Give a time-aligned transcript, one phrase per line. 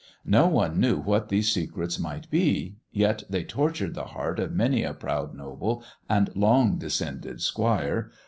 [0.25, 4.81] No one knew what these secrets might be, yet they tortured the heart of many
[4.83, 8.09] a proud noble and long descended squire.